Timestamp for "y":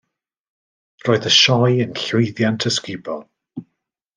1.31-1.33